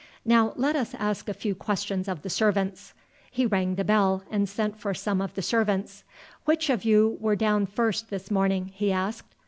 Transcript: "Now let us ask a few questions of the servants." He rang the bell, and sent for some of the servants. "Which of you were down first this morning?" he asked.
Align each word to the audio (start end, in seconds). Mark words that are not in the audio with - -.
"Now 0.25 0.53
let 0.55 0.75
us 0.75 0.95
ask 0.95 1.29
a 1.29 1.33
few 1.35 1.53
questions 1.53 2.07
of 2.07 2.23
the 2.23 2.29
servants." 2.31 2.95
He 3.29 3.45
rang 3.45 3.75
the 3.75 3.83
bell, 3.83 4.23
and 4.31 4.49
sent 4.49 4.79
for 4.79 4.95
some 4.95 5.21
of 5.21 5.35
the 5.35 5.43
servants. 5.43 6.03
"Which 6.45 6.71
of 6.71 6.83
you 6.83 7.19
were 7.19 7.35
down 7.35 7.67
first 7.67 8.09
this 8.09 8.31
morning?" 8.31 8.71
he 8.73 8.91
asked. 8.91 9.35